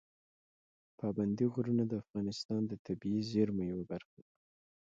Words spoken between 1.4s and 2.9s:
غرونه د افغانستان د